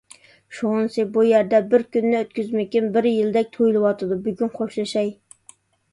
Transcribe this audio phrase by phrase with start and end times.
[0.59, 5.17] شۇغىنىسى بۇ يەردە بىر كۈننى ئۆتكۈزمىكىم بىر يىلدەك تۇيۇلۇۋاتىدۇ، بۈگۈن خوشلىشاي.